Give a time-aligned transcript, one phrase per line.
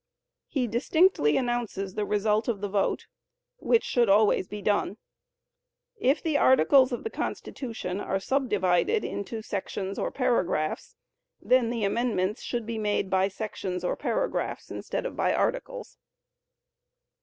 [0.47, 3.05] He distinctly announces the result of the vote,
[3.57, 4.97] which should always be done.
[5.95, 10.95] If the articles of the Constitution are subdivided into sections or paragraphs,
[11.39, 15.99] then the amendments should be made by sections or paragraphs, instead of by articles.